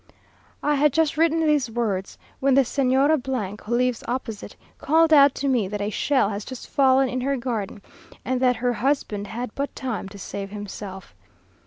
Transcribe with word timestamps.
I 0.63 0.73
had 0.73 0.93
just 0.93 1.15
written 1.15 1.45
these 1.45 1.69
words, 1.69 2.17
when 2.39 2.55
the 2.55 2.61
Señora, 2.63 3.61
who 3.61 3.75
lives 3.75 4.03
opposite, 4.07 4.55
called 4.79 5.13
out 5.13 5.35
to 5.35 5.47
me 5.47 5.67
that 5.67 5.79
a 5.79 5.91
shell 5.91 6.29
has 6.29 6.43
just 6.43 6.67
fallen 6.67 7.07
in 7.07 7.21
her 7.21 7.37
garden, 7.37 7.83
and 8.25 8.41
that 8.41 8.55
her 8.55 8.73
husband 8.73 9.27
had 9.27 9.53
but 9.53 9.75
time 9.75 10.09
to 10.09 10.17
save 10.17 10.49
himself. 10.49 11.13